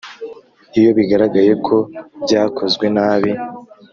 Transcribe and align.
iyo 0.79 0.89
bigaragaye 0.97 1.53
ko 1.65 1.75
byakozwe 2.23 2.85
nabi 2.95 3.31